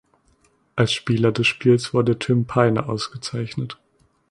Als 0.75 0.93
Spieler 0.93 1.31
des 1.31 1.45
Spiels 1.45 1.93
wurde 1.93 2.17
Tim 2.17 2.47
Paine 2.47 2.89
ausgezeichnet. 2.89 3.77